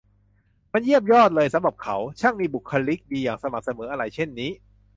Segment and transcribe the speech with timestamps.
[0.73, 4.51] มันเยี่ยมยอดเลยสำหรับเขา ช่างมีบุคคลิกดีอย่างสม่ำเสมออะไรเช่นนี้